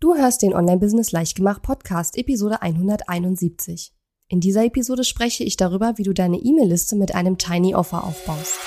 [0.00, 3.94] Du hörst den Online-Business Leichtgemacht Podcast, Episode 171.
[4.28, 8.58] In dieser Episode spreche ich darüber, wie du deine E-Mail-Liste mit einem Tiny Offer aufbaust.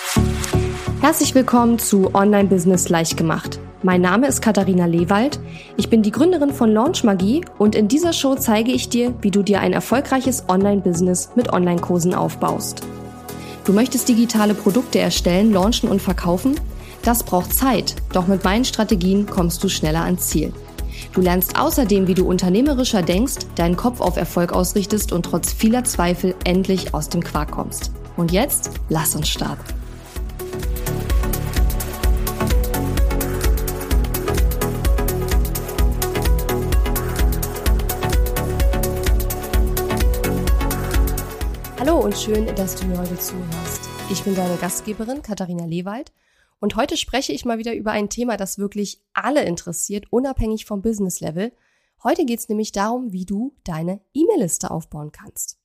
[1.02, 3.60] Herzlich willkommen zu Online-Business Leichtgemacht.
[3.84, 5.40] Mein Name ist Katharina Lewald.
[5.76, 9.32] Ich bin die Gründerin von Launch Magie und in dieser Show zeige ich dir, wie
[9.32, 12.82] du dir ein erfolgreiches Online-Business mit Online-Kursen aufbaust.
[13.66, 16.56] Du möchtest digitale Produkte erstellen, launchen und verkaufen?
[17.04, 20.54] Das braucht Zeit, doch mit meinen Strategien kommst du schneller ans Ziel.
[21.14, 25.84] Du lernst außerdem, wie du unternehmerischer denkst, deinen Kopf auf Erfolg ausrichtest und trotz vieler
[25.84, 27.92] Zweifel endlich aus dem Quark kommst.
[28.16, 29.64] Und jetzt lass uns starten.
[41.80, 43.88] Hallo und schön, dass du mir heute zuhörst.
[44.10, 46.12] Ich bin deine Gastgeberin Katharina Lewald
[46.60, 50.82] und heute spreche ich mal wieder über ein Thema, das wirklich alle interessiert, unabhängig vom
[50.82, 51.52] Business Level.
[52.04, 55.60] Heute geht es nämlich darum, wie du deine E-Mail-Liste aufbauen kannst.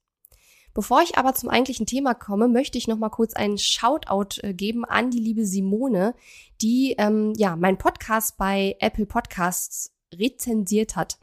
[0.75, 4.55] Bevor ich aber zum eigentlichen Thema komme, möchte ich noch mal kurz einen Shoutout äh,
[4.55, 6.15] geben an die liebe Simone,
[6.63, 11.19] die ähm, ja meinen Podcast bei Apple Podcasts rezensiert hat.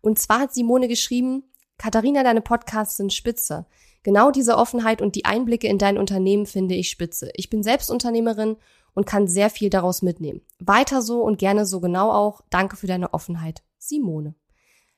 [0.00, 1.42] Und zwar hat Simone geschrieben:
[1.76, 3.66] Katharina, deine Podcasts sind spitze.
[4.04, 7.30] Genau diese Offenheit und die Einblicke in dein Unternehmen finde ich spitze.
[7.34, 8.56] Ich bin selbst Unternehmerin
[8.94, 10.40] und kann sehr viel daraus mitnehmen.
[10.58, 12.42] Weiter so und gerne so genau auch.
[12.50, 14.34] Danke für deine Offenheit, Simone.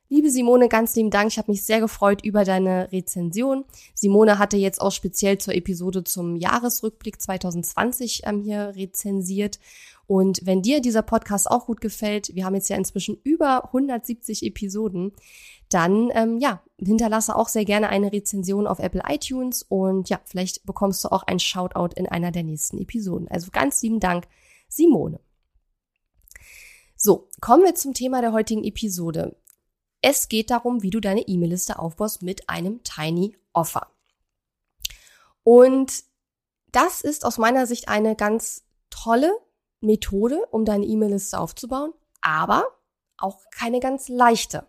[0.09, 1.31] Liebe Simone, ganz lieben Dank.
[1.31, 3.65] Ich habe mich sehr gefreut über deine Rezension.
[3.93, 9.59] Simone hatte jetzt auch speziell zur Episode zum Jahresrückblick 2020 ähm, hier rezensiert.
[10.05, 14.43] Und wenn dir dieser Podcast auch gut gefällt, wir haben jetzt ja inzwischen über 170
[14.43, 15.11] Episoden,
[15.69, 20.65] dann ähm, ja, hinterlasse auch sehr gerne eine Rezension auf Apple iTunes und ja, vielleicht
[20.65, 23.27] bekommst du auch ein Shoutout in einer der nächsten Episoden.
[23.27, 24.27] Also ganz lieben Dank,
[24.69, 25.19] Simone.
[26.95, 29.35] So, kommen wir zum Thema der heutigen Episode.
[30.01, 33.87] Es geht darum, wie du deine E-Mail-Liste aufbaust mit einem Tiny Offer.
[35.43, 36.03] Und
[36.71, 39.31] das ist aus meiner Sicht eine ganz tolle
[39.79, 42.65] Methode, um deine E-Mail-Liste aufzubauen, aber
[43.17, 44.67] auch keine ganz leichte.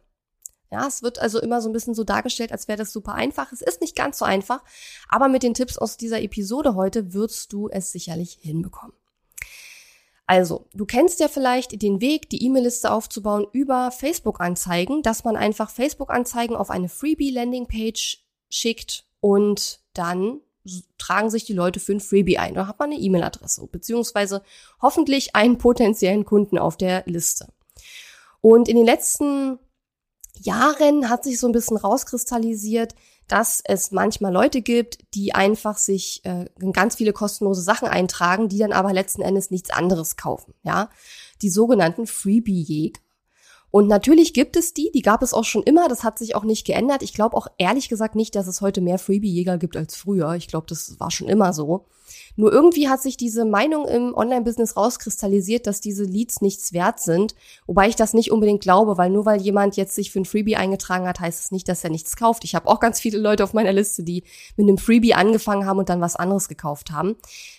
[0.70, 3.52] Ja, es wird also immer so ein bisschen so dargestellt, als wäre das super einfach.
[3.52, 4.62] Es ist nicht ganz so einfach,
[5.08, 8.94] aber mit den Tipps aus dieser Episode heute wirst du es sicherlich hinbekommen.
[10.26, 15.70] Also, du kennst ja vielleicht den Weg, die E-Mail-Liste aufzubauen über Facebook-Anzeigen, dass man einfach
[15.70, 20.40] Facebook-Anzeigen auf eine Freebie-Landing-Page schickt und dann
[20.98, 22.52] tragen sich die Leute für ein Freebie ein.
[22.52, 24.42] Da hat man eine E-Mail-Adresse, beziehungsweise
[24.82, 27.48] hoffentlich einen potenziellen Kunden auf der Liste.
[28.42, 29.58] Und in den letzten
[30.44, 32.94] Jahren hat sich so ein bisschen rauskristallisiert,
[33.28, 38.58] dass es manchmal Leute gibt, die einfach sich äh, ganz viele kostenlose Sachen eintragen, die
[38.58, 40.54] dann aber letzten Endes nichts anderes kaufen.
[40.62, 40.88] Ja,
[41.42, 43.00] die sogenannten Freebie-Jäger.
[43.70, 46.44] Und natürlich gibt es die, die gab es auch schon immer, das hat sich auch
[46.44, 47.02] nicht geändert.
[47.02, 50.34] Ich glaube auch ehrlich gesagt nicht, dass es heute mehr Freebie-Jäger gibt als früher.
[50.34, 51.86] Ich glaube, das war schon immer so.
[52.36, 57.34] Nur irgendwie hat sich diese Meinung im Online-Business rauskristallisiert, dass diese Leads nichts wert sind.
[57.66, 60.56] Wobei ich das nicht unbedingt glaube, weil nur weil jemand jetzt sich für ein Freebie
[60.56, 62.44] eingetragen hat, heißt es nicht, dass er nichts kauft.
[62.44, 64.24] Ich habe auch ganz viele Leute auf meiner Liste, die
[64.56, 67.16] mit einem Freebie angefangen haben und dann was anderes gekauft haben.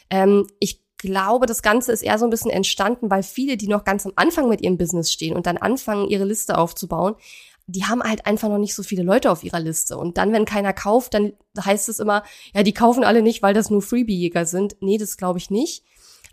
[0.09, 3.84] Ähm, ich glaube, das Ganze ist eher so ein bisschen entstanden, weil viele, die noch
[3.84, 7.16] ganz am Anfang mit ihrem Business stehen und dann anfangen, ihre Liste aufzubauen,
[7.66, 9.98] die haben halt einfach noch nicht so viele Leute auf ihrer Liste.
[9.98, 12.24] Und dann, wenn keiner kauft, dann heißt es immer,
[12.54, 14.76] ja, die kaufen alle nicht, weil das nur Freebie-Jäger sind.
[14.82, 15.84] Nee, das glaube ich nicht.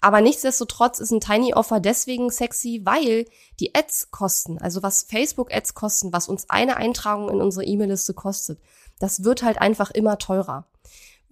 [0.01, 3.27] Aber nichtsdestotrotz ist ein Tiny Offer deswegen sexy, weil
[3.61, 8.15] die Ads kosten, also was Facebook Ads kosten, was uns eine Eintragung in unsere E-Mail-Liste
[8.15, 8.59] kostet,
[8.99, 10.67] das wird halt einfach immer teurer.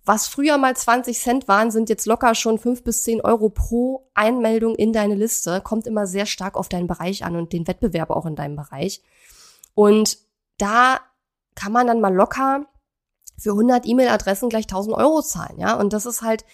[0.06, 4.10] Was früher mal 20 Cent waren, sind jetzt locker schon 5 bis 10 Euro pro
[4.12, 5.62] Einmeldung in deine Liste.
[5.62, 9.02] Kommt immer sehr stark auf deinen Bereich an und den Wettbewerb auch in deinem Bereich.
[9.74, 10.18] Und
[10.58, 11.00] da
[11.54, 12.66] kann man dann mal locker
[13.38, 15.74] für 100 E-Mail-Adressen gleich 1000 Euro zahlen, ja.
[15.74, 16.44] Und das ist halt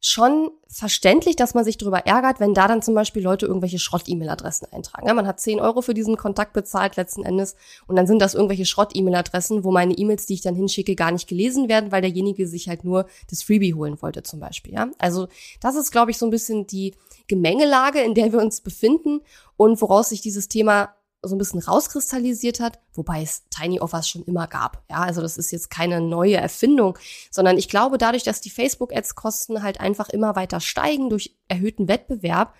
[0.00, 4.68] schon verständlich, dass man sich darüber ärgert, wenn da dann zum Beispiel Leute irgendwelche Schrott-E-Mail-Adressen
[4.72, 5.06] eintragen.
[5.06, 7.54] Ja, man hat 10 Euro für diesen Kontakt bezahlt letzten Endes
[7.86, 11.28] und dann sind das irgendwelche Schrott-E-Mail-Adressen, wo meine E-Mails, die ich dann hinschicke, gar nicht
[11.28, 14.72] gelesen werden, weil derjenige sich halt nur das Freebie holen wollte zum Beispiel.
[14.72, 15.28] Ja, also
[15.60, 16.94] das ist, glaube ich, so ein bisschen die
[17.28, 19.20] Gemengelage, in der wir uns befinden
[19.56, 24.24] und woraus sich dieses Thema so ein bisschen rauskristallisiert hat, wobei es Tiny Offers schon
[24.24, 24.82] immer gab.
[24.90, 26.98] Ja, also das ist jetzt keine neue Erfindung,
[27.30, 32.54] sondern ich glaube, dadurch, dass die Facebook-Ads-Kosten halt einfach immer weiter steigen durch erhöhten Wettbewerb,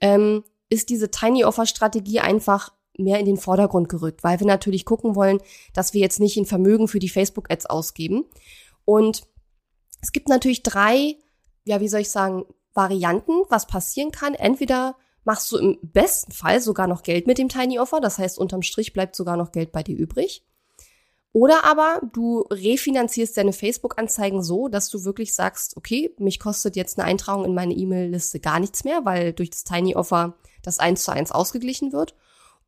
[0.00, 5.16] ähm, ist diese Tiny Offer-Strategie einfach mehr in den Vordergrund gerückt, weil wir natürlich gucken
[5.16, 5.38] wollen,
[5.72, 8.24] dass wir jetzt nicht in Vermögen für die Facebook-Ads ausgeben.
[8.84, 9.22] Und
[10.02, 11.16] es gibt natürlich drei,
[11.64, 12.44] ja, wie soll ich sagen,
[12.74, 14.34] Varianten, was passieren kann.
[14.34, 18.00] Entweder machst du im besten Fall sogar noch Geld mit dem Tiny Offer.
[18.00, 20.44] Das heißt, unterm Strich bleibt sogar noch Geld bei dir übrig.
[21.32, 26.98] Oder aber du refinanzierst deine Facebook-Anzeigen so, dass du wirklich sagst, okay, mich kostet jetzt
[26.98, 31.04] eine Eintragung in meine E-Mail-Liste gar nichts mehr, weil durch das Tiny Offer das eins
[31.04, 32.14] zu eins ausgeglichen wird.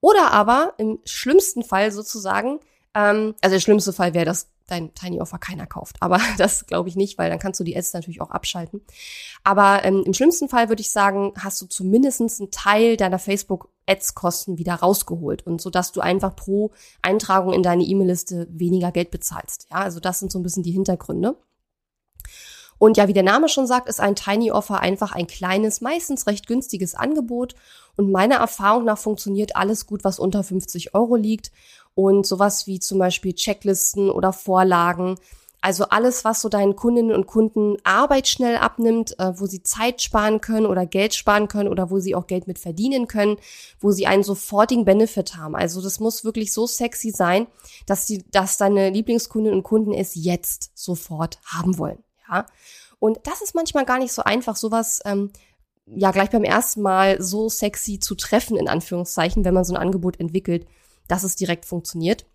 [0.00, 2.60] Oder aber im schlimmsten Fall sozusagen,
[2.94, 5.96] ähm, also der schlimmste Fall wäre, dass dein Tiny Offer keiner kauft.
[6.00, 8.82] Aber das glaube ich nicht, weil dann kannst du die Ads natürlich auch abschalten.
[9.42, 13.68] Aber ähm, im schlimmsten Fall würde ich sagen, hast du zumindestens einen Teil deiner Facebook
[13.86, 16.72] Ads-Kosten wieder rausgeholt und so dass du einfach pro
[17.02, 19.66] Eintragung in deine E-Mail-Liste weniger Geld bezahlst.
[19.70, 21.36] Ja, also das sind so ein bisschen die Hintergründe.
[22.78, 26.26] Und ja, wie der Name schon sagt, ist ein Tiny Offer einfach ein kleines, meistens
[26.26, 27.54] recht günstiges Angebot.
[27.96, 31.52] Und meiner Erfahrung nach funktioniert alles gut, was unter 50 Euro liegt.
[31.94, 35.16] Und sowas wie zum Beispiel Checklisten oder Vorlagen.
[35.64, 40.02] Also alles, was so deinen Kundinnen und Kunden Arbeit schnell abnimmt, äh, wo sie Zeit
[40.02, 43.38] sparen können oder Geld sparen können oder wo sie auch Geld mit verdienen können,
[43.80, 45.56] wo sie einen sofortigen Benefit haben.
[45.56, 47.46] Also das muss wirklich so sexy sein,
[47.86, 52.04] dass die, dass deine Lieblingskundinnen und Kunden es jetzt sofort haben wollen.
[52.28, 52.44] Ja.
[52.98, 55.30] Und das ist manchmal gar nicht so einfach, sowas ähm,
[55.86, 59.80] ja gleich beim ersten Mal so sexy zu treffen, in Anführungszeichen, wenn man so ein
[59.80, 60.66] Angebot entwickelt,
[61.08, 62.26] dass es direkt funktioniert.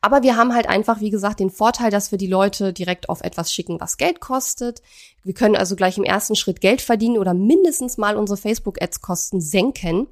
[0.00, 3.22] Aber wir haben halt einfach, wie gesagt, den Vorteil, dass wir die Leute direkt auf
[3.22, 4.82] etwas schicken, was Geld kostet.
[5.22, 10.08] Wir können also gleich im ersten Schritt Geld verdienen oder mindestens mal unsere Facebook-Ads-Kosten senken.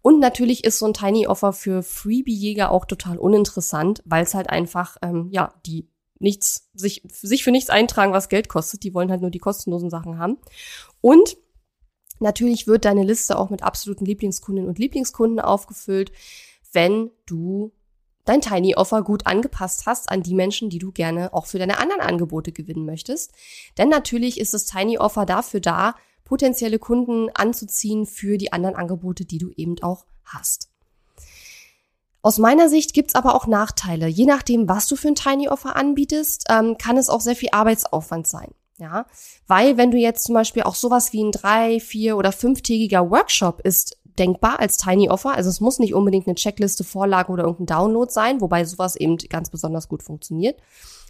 [0.00, 4.50] Und natürlich ist so ein Tiny Offer für Freebie-Jäger auch total uninteressant, weil es halt
[4.50, 5.88] einfach, ähm, ja, die
[6.18, 8.84] nichts, sich, sich für nichts eintragen, was Geld kostet.
[8.84, 10.38] Die wollen halt nur die kostenlosen Sachen haben.
[11.00, 11.36] Und
[12.20, 16.12] natürlich wird deine Liste auch mit absoluten Lieblingskundinnen und Lieblingskunden aufgefüllt,
[16.72, 17.72] wenn du
[18.24, 21.78] dein Tiny Offer gut angepasst hast an die Menschen, die du gerne auch für deine
[21.78, 23.32] anderen Angebote gewinnen möchtest.
[23.78, 29.24] Denn natürlich ist das Tiny Offer dafür da, potenzielle Kunden anzuziehen für die anderen Angebote,
[29.24, 30.68] die du eben auch hast.
[32.22, 34.06] Aus meiner Sicht gibt's aber auch Nachteile.
[34.06, 37.48] Je nachdem, was du für ein Tiny Offer anbietest, ähm, kann es auch sehr viel
[37.50, 38.52] Arbeitsaufwand sein.
[38.78, 39.06] Ja,
[39.46, 43.60] weil wenn du jetzt zum Beispiel auch sowas wie ein drei, vier oder fünftägiger Workshop
[43.60, 45.34] ist denkbar als Tiny Offer.
[45.34, 49.16] Also es muss nicht unbedingt eine Checkliste, Vorlage oder irgendein Download sein, wobei sowas eben
[49.16, 50.60] ganz besonders gut funktioniert.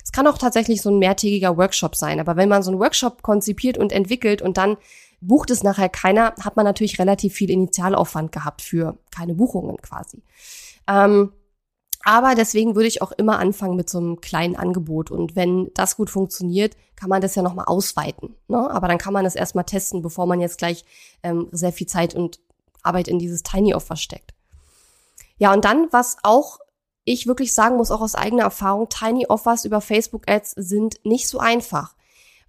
[0.05, 2.21] Es kann auch tatsächlich so ein mehrtägiger Workshop sein.
[2.21, 4.77] Aber wenn man so einen Workshop konzipiert und entwickelt und dann
[5.21, 10.23] bucht es nachher keiner, hat man natürlich relativ viel Initialaufwand gehabt für keine Buchungen quasi.
[10.89, 11.33] Ähm,
[12.05, 15.13] aber deswegen würde ich auch immer anfangen mit so einem kleinen Angebot.
[15.13, 18.35] Und wenn das gut funktioniert, kann man das ja nochmal ausweiten.
[18.49, 18.71] Ne?
[18.71, 20.85] Aber dann kann man das erstmal testen, bevor man jetzt gleich
[21.23, 22.41] ähm, sehr viel Zeit und
[22.83, 24.35] Arbeit in dieses Tiny Offer steckt.
[25.39, 26.59] Ja, und dann, was auch
[27.05, 31.29] ich wirklich sagen muss, auch aus eigener Erfahrung, Tiny Offers über Facebook Ads sind nicht
[31.29, 31.95] so einfach,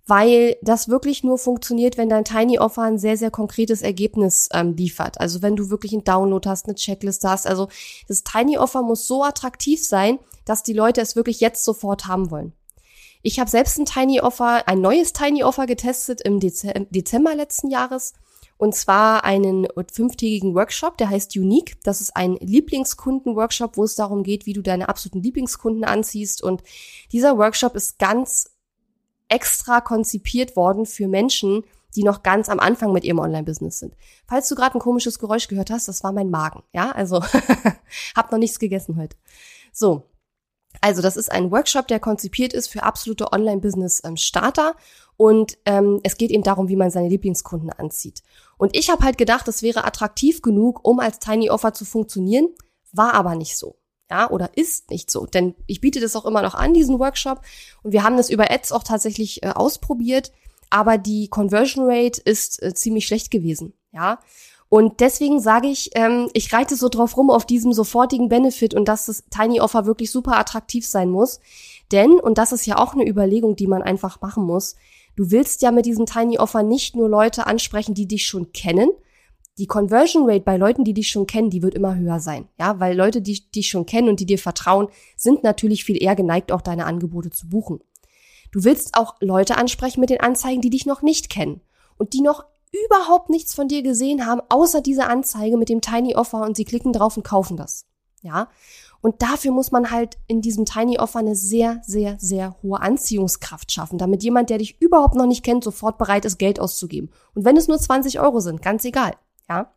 [0.06, 4.76] weil das wirklich nur funktioniert, wenn dein Tiny Offer ein sehr, sehr konkretes Ergebnis ähm,
[4.76, 5.20] liefert.
[5.20, 7.48] Also wenn du wirklich einen Download hast, eine Checkliste hast.
[7.48, 7.70] Also
[8.08, 12.30] das Tiny Offer muss so attraktiv sein, dass die Leute es wirklich jetzt sofort haben
[12.30, 12.54] wollen.
[13.24, 18.14] Ich habe selbst ein Tiny Offer, ein neues Tiny Offer getestet im Dezember letzten Jahres
[18.64, 21.76] und zwar einen fünftägigen Workshop, der heißt Unique.
[21.84, 26.42] Das ist ein Lieblingskunden-Workshop, wo es darum geht, wie du deine absoluten Lieblingskunden anziehst.
[26.42, 26.64] Und
[27.12, 28.52] dieser Workshop ist ganz
[29.28, 31.66] extra konzipiert worden für Menschen,
[31.98, 33.98] die noch ganz am Anfang mit ihrem Online-Business sind.
[34.28, 36.64] Falls du gerade ein komisches Geräusch gehört hast, das war mein Magen.
[36.72, 37.22] Ja, also
[38.16, 39.18] hab noch nichts gegessen heute.
[39.74, 40.04] So.
[40.84, 44.76] Also, das ist ein Workshop, der konzipiert ist für absolute Online-Business-Starter.
[45.16, 48.22] Und ähm, es geht eben darum, wie man seine Lieblingskunden anzieht.
[48.58, 52.50] Und ich habe halt gedacht, das wäre attraktiv genug, um als Tiny Offer zu funktionieren,
[52.92, 53.78] war aber nicht so.
[54.12, 55.26] Ja, oder ist nicht so.
[55.26, 57.40] Denn ich biete das auch immer noch an, diesen Workshop.
[57.84, 60.34] Und wir haben das über Ads auch tatsächlich äh, ausprobiert.
[60.70, 63.74] Aber die Conversion Rate ist äh, ziemlich schlecht gewesen.
[63.94, 64.20] Ja.
[64.70, 68.88] Und deswegen sage ich, ähm, ich reite so drauf rum auf diesem sofortigen Benefit und
[68.88, 71.40] dass das Tiny Offer wirklich super attraktiv sein muss.
[71.92, 74.76] Denn, und das ist ja auch eine Überlegung, die man einfach machen muss,
[75.16, 78.90] Du willst ja mit diesem Tiny Offer nicht nur Leute ansprechen, die dich schon kennen.
[79.60, 82.48] Die Conversion Rate bei Leuten, die dich schon kennen, die wird immer höher sein.
[82.60, 86.16] Ja, weil Leute, die dich schon kennen und die dir vertrauen, sind natürlich viel eher
[86.16, 87.80] geneigt, auch deine Angebote zu buchen.
[88.52, 91.62] Du willst auch Leute ansprechen mit den Anzeigen, die dich noch nicht kennen
[91.98, 96.16] und die noch überhaupt nichts von dir gesehen haben, außer diese Anzeige mit dem Tiny
[96.16, 97.86] Offer und sie klicken drauf und kaufen das.
[98.22, 98.50] Ja.
[99.02, 103.72] Und dafür muss man halt in diesem Tiny Offer eine sehr, sehr, sehr hohe Anziehungskraft
[103.72, 107.12] schaffen, damit jemand, der dich überhaupt noch nicht kennt, sofort bereit ist, Geld auszugeben.
[107.36, 109.14] Und wenn es nur 20 Euro sind, ganz egal,
[109.50, 109.74] ja.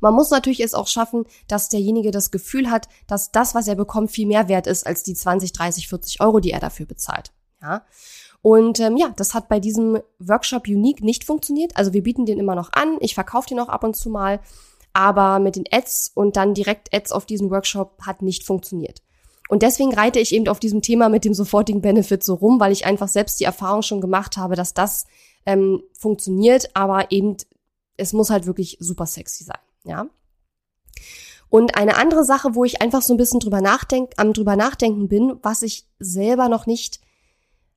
[0.00, 3.76] Man muss natürlich es auch schaffen, dass derjenige das Gefühl hat, dass das, was er
[3.76, 7.32] bekommt, viel mehr wert ist als die 20, 30, 40 Euro, die er dafür bezahlt,
[7.60, 7.84] ja.
[8.42, 11.76] Und ähm, ja, das hat bei diesem Workshop Unique nicht funktioniert.
[11.76, 12.96] Also wir bieten den immer noch an.
[13.00, 14.40] Ich verkaufe den auch ab und zu mal.
[14.92, 19.00] Aber mit den Ads und dann direkt Ads auf diesen Workshop hat nicht funktioniert.
[19.48, 22.72] Und deswegen reite ich eben auf diesem Thema mit dem sofortigen Benefit so rum, weil
[22.72, 25.06] ich einfach selbst die Erfahrung schon gemacht habe, dass das
[25.46, 27.36] ähm, funktioniert, aber eben
[27.98, 30.06] es muss halt wirklich super sexy sein, ja.
[31.50, 35.08] Und eine andere Sache, wo ich einfach so ein bisschen drüber nachdenk, am drüber nachdenken
[35.08, 37.01] bin, was ich selber noch nicht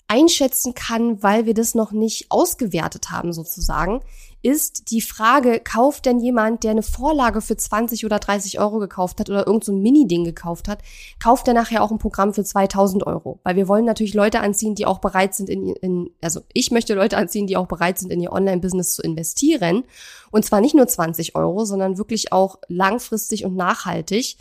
[0.07, 4.01] einschätzen kann, weil wir das noch nicht ausgewertet haben sozusagen,
[4.45, 9.19] ist die Frage, kauft denn jemand, der eine Vorlage für 20 oder 30 Euro gekauft
[9.19, 10.83] hat oder irgend so Mini-Ding gekauft hat,
[11.19, 13.39] kauft er nachher auch ein Programm für 2000 Euro?
[13.43, 16.93] Weil wir wollen natürlich Leute anziehen, die auch bereit sind in, in also ich möchte
[16.93, 19.83] Leute anziehen, die auch bereit sind, in ihr Online-Business zu investieren.
[20.29, 24.37] Und zwar nicht nur 20 Euro, sondern wirklich auch langfristig und nachhaltig.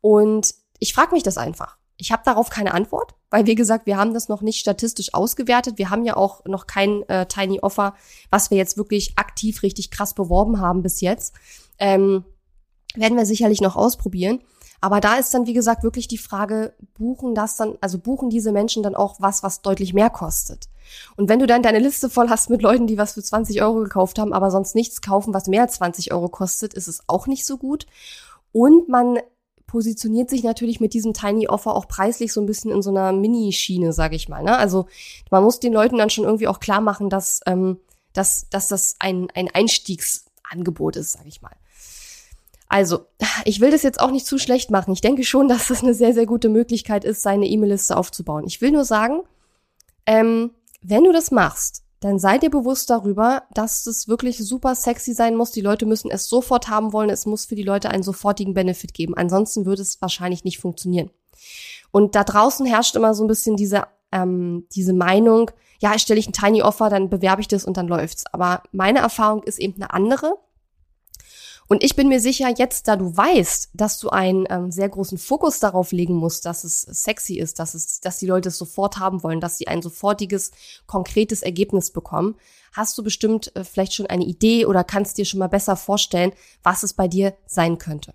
[0.00, 1.76] Und ich frage mich das einfach.
[1.98, 5.76] Ich habe darauf keine Antwort, weil wie gesagt, wir haben das noch nicht statistisch ausgewertet.
[5.76, 7.94] Wir haben ja auch noch kein äh, Tiny Offer,
[8.30, 11.34] was wir jetzt wirklich aktiv richtig krass beworben haben bis jetzt.
[11.80, 12.24] Ähm,
[12.94, 14.38] werden wir sicherlich noch ausprobieren.
[14.80, 18.52] Aber da ist dann, wie gesagt, wirklich die Frage, buchen das dann, also buchen diese
[18.52, 20.68] Menschen dann auch was, was deutlich mehr kostet?
[21.16, 23.80] Und wenn du dann deine Liste voll hast mit Leuten, die was für 20 Euro
[23.80, 27.26] gekauft haben, aber sonst nichts kaufen, was mehr als 20 Euro kostet, ist es auch
[27.26, 27.86] nicht so gut.
[28.52, 29.18] Und man
[29.74, 33.10] positioniert sich natürlich mit diesem Tiny Offer auch preislich so ein bisschen in so einer
[33.10, 34.40] Mini-Schiene, sage ich mal.
[34.40, 34.56] Ne?
[34.56, 34.86] Also
[35.32, 37.80] man muss den Leuten dann schon irgendwie auch klar machen, dass, ähm,
[38.12, 41.56] dass, dass das ein, ein Einstiegsangebot ist, sage ich mal.
[42.68, 43.06] Also,
[43.44, 44.92] ich will das jetzt auch nicht zu schlecht machen.
[44.92, 48.44] Ich denke schon, dass das eine sehr, sehr gute Möglichkeit ist, seine E-Mail-Liste aufzubauen.
[48.46, 49.22] Ich will nur sagen,
[50.06, 50.52] ähm,
[50.82, 55.36] wenn du das machst, dann sei dir bewusst darüber, dass es wirklich super sexy sein
[55.36, 55.52] muss.
[55.52, 57.08] Die Leute müssen es sofort haben wollen.
[57.08, 59.16] Es muss für die Leute einen sofortigen Benefit geben.
[59.16, 61.08] Ansonsten würde es wahrscheinlich nicht funktionieren.
[61.92, 66.28] Und da draußen herrscht immer so ein bisschen diese, ähm, diese Meinung, ja, stelle ich
[66.28, 68.24] ein Tiny Offer, dann bewerbe ich das und dann läuft's.
[68.32, 70.36] Aber meine Erfahrung ist eben eine andere.
[71.66, 75.18] Und ich bin mir sicher, jetzt da du weißt, dass du einen ähm, sehr großen
[75.18, 78.98] Fokus darauf legen musst, dass es sexy ist, dass es, dass die Leute es sofort
[78.98, 80.50] haben wollen, dass sie ein sofortiges,
[80.86, 82.36] konkretes Ergebnis bekommen,
[82.72, 86.32] hast du bestimmt äh, vielleicht schon eine Idee oder kannst dir schon mal besser vorstellen,
[86.62, 88.14] was es bei dir sein könnte.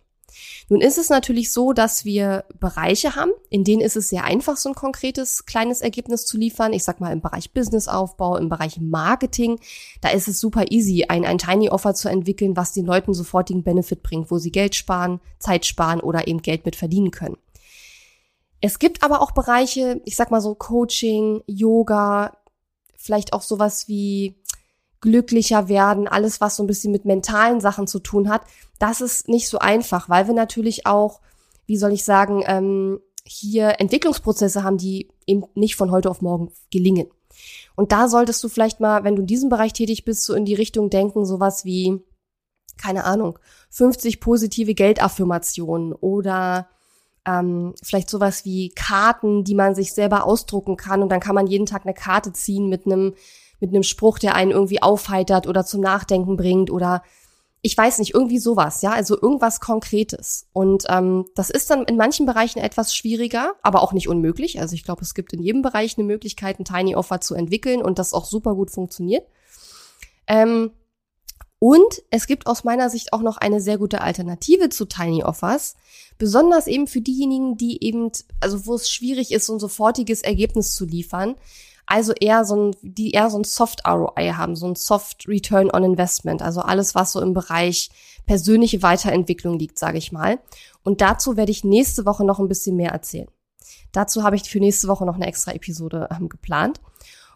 [0.70, 4.58] Nun ist es natürlich so, dass wir Bereiche haben, in denen ist es sehr einfach,
[4.58, 6.74] so ein konkretes kleines Ergebnis zu liefern.
[6.74, 9.60] Ich sag mal im Bereich Businessaufbau, im Bereich Marketing,
[10.02, 13.64] da ist es super easy, ein, ein Tiny Offer zu entwickeln, was den Leuten sofortigen
[13.64, 17.38] Benefit bringt, wo sie Geld sparen, Zeit sparen oder eben Geld mit verdienen können.
[18.62, 22.38] Es gibt aber auch Bereiche, ich sag mal so Coaching, Yoga,
[22.98, 24.36] vielleicht auch sowas wie
[25.02, 28.42] glücklicher werden, alles, was so ein bisschen mit mentalen Sachen zu tun hat,
[28.80, 31.22] das ist nicht so einfach, weil wir natürlich auch,
[31.66, 36.52] wie soll ich sagen, ähm, hier Entwicklungsprozesse haben, die eben nicht von heute auf morgen
[36.72, 37.08] gelingen.
[37.76, 40.46] Und da solltest du vielleicht mal, wenn du in diesem Bereich tätig bist, so in
[40.46, 42.02] die Richtung denken, sowas wie,
[42.78, 43.38] keine Ahnung,
[43.70, 46.70] 50 positive Geldaffirmationen oder
[47.26, 51.48] ähm, vielleicht sowas wie Karten, die man sich selber ausdrucken kann und dann kann man
[51.48, 53.14] jeden Tag eine Karte ziehen mit einem
[53.60, 57.04] mit einem Spruch, der einen irgendwie aufheitert oder zum Nachdenken bringt oder
[57.62, 60.48] ich weiß nicht, irgendwie sowas, ja, also irgendwas Konkretes.
[60.54, 64.62] Und ähm, das ist dann in manchen Bereichen etwas schwieriger, aber auch nicht unmöglich.
[64.62, 67.82] Also ich glaube, es gibt in jedem Bereich eine Möglichkeit, ein Tiny Offer zu entwickeln
[67.82, 69.28] und das auch super gut funktioniert.
[70.28, 70.72] Ähm,
[71.60, 75.76] und es gibt aus meiner Sicht auch noch eine sehr gute Alternative zu Tiny Offers,
[76.18, 80.74] besonders eben für diejenigen, die eben, also wo es schwierig ist, so ein sofortiges Ergebnis
[80.74, 81.36] zu liefern,
[81.90, 85.72] also eher so ein, die eher so ein Soft ROI haben, so ein Soft Return
[85.72, 87.90] on Investment, also alles, was so im Bereich
[88.28, 90.40] persönliche Weiterentwicklung liegt, sage ich mal.
[90.84, 93.28] Und dazu werde ich nächste Woche noch ein bisschen mehr erzählen.
[93.92, 96.80] Dazu habe ich für nächste Woche noch eine extra Episode ähm, geplant.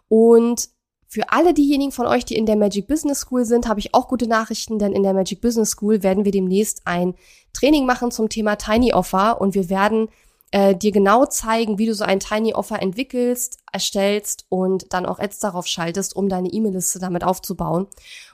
[0.07, 0.69] Und
[1.07, 4.07] für alle diejenigen von euch, die in der Magic Business School sind, habe ich auch
[4.07, 7.15] gute Nachrichten, denn in der Magic Business School werden wir demnächst ein
[7.53, 10.09] Training machen zum Thema Tiny Offer und wir werden
[10.53, 15.17] äh, dir genau zeigen, wie du so ein Tiny Offer entwickelst, erstellst und dann auch
[15.17, 17.87] Ads darauf schaltest, um deine E-Mail-Liste damit aufzubauen.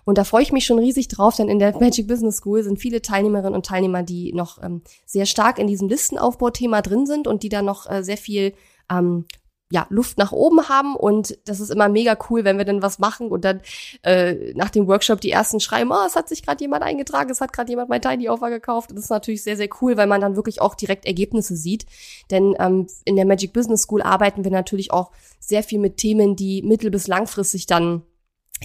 [0.03, 2.77] Und da freue ich mich schon riesig drauf, denn in der Magic Business School sind
[2.77, 7.41] viele Teilnehmerinnen und Teilnehmer, die noch ähm, sehr stark in diesem Listenaufbauthema drin sind und
[7.41, 8.53] die da noch äh, sehr viel
[8.91, 9.23] ähm,
[9.71, 12.97] ja, Luft nach oben haben und das ist immer mega cool, wenn wir dann was
[12.97, 13.61] machen und dann
[14.01, 17.39] äh, nach dem Workshop die ersten schreiben, oh, es hat sich gerade jemand eingetragen, es
[17.39, 18.89] hat gerade jemand mein Tiny Offer gekauft.
[18.91, 21.85] das ist natürlich sehr, sehr cool, weil man dann wirklich auch direkt Ergebnisse sieht.
[22.31, 26.35] Denn ähm, in der Magic Business School arbeiten wir natürlich auch sehr viel mit Themen,
[26.35, 28.01] die mittel- bis langfristig dann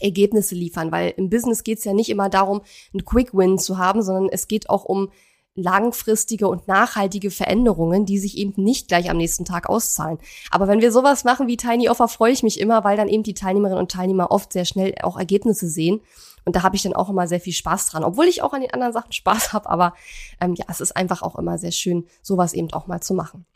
[0.01, 3.79] Ergebnisse liefern, weil im Business geht es ja nicht immer darum, einen Quick Win zu
[3.79, 5.11] haben, sondern es geht auch um
[5.55, 10.19] langfristige und nachhaltige Veränderungen, die sich eben nicht gleich am nächsten Tag auszahlen.
[10.51, 13.23] Aber wenn wir sowas machen wie Tiny Offer, freue ich mich immer, weil dann eben
[13.23, 16.01] die Teilnehmerinnen und Teilnehmer oft sehr schnell auch Ergebnisse sehen.
[16.45, 18.61] Und da habe ich dann auch immer sehr viel Spaß dran, obwohl ich auch an
[18.61, 19.69] den anderen Sachen Spaß habe.
[19.71, 19.95] Aber
[20.41, 23.47] ähm, ja, es ist einfach auch immer sehr schön, sowas eben auch mal zu machen.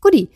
[0.00, 0.28] Guti.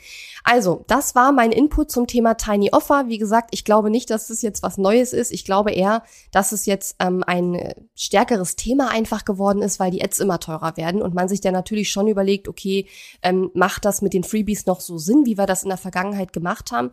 [0.43, 3.05] Also, das war mein Input zum Thema Tiny Offer.
[3.09, 5.33] Wie gesagt, ich glaube nicht, dass es jetzt was Neues ist.
[5.33, 6.02] Ich glaube eher,
[6.33, 10.40] dass es jetzt ähm, ein äh, stärkeres Thema einfach geworden ist, weil die Ads immer
[10.40, 12.87] teurer werden und man sich dann natürlich schon überlegt, okay,
[13.23, 16.33] ähm, macht das mit den Freebies noch so Sinn, wie wir das in der Vergangenheit
[16.33, 16.90] gemacht haben?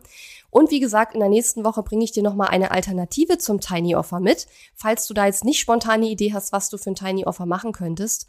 [0.50, 3.94] Und wie gesagt, in der nächsten Woche bringe ich dir nochmal eine Alternative zum Tiny
[3.94, 7.24] Offer mit, falls du da jetzt nicht spontane Idee hast, was du für ein Tiny
[7.24, 8.26] Offer machen könntest.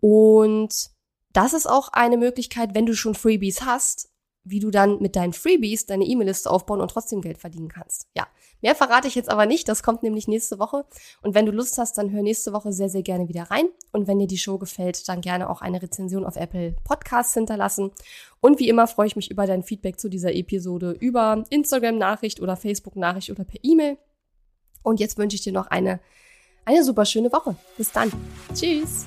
[0.00, 0.91] Und
[1.32, 4.12] das ist auch eine Möglichkeit, wenn du schon Freebies hast,
[4.44, 8.08] wie du dann mit deinen Freebies deine E-Mail-Liste aufbauen und trotzdem Geld verdienen kannst.
[8.16, 8.26] Ja,
[8.60, 9.68] mehr verrate ich jetzt aber nicht.
[9.68, 10.84] Das kommt nämlich nächste Woche.
[11.22, 13.66] Und wenn du Lust hast, dann hör nächste Woche sehr, sehr gerne wieder rein.
[13.92, 17.92] Und wenn dir die Show gefällt, dann gerne auch eine Rezension auf Apple Podcasts hinterlassen.
[18.40, 22.56] Und wie immer freue ich mich über dein Feedback zu dieser Episode über Instagram-Nachricht oder
[22.56, 23.96] Facebook-Nachricht oder per E-Mail.
[24.82, 26.00] Und jetzt wünsche ich dir noch eine,
[26.64, 27.54] eine super schöne Woche.
[27.76, 28.10] Bis dann.
[28.52, 29.06] Tschüss.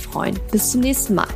[0.07, 0.39] freuen.
[0.51, 1.27] Bis zum nächsten Mal.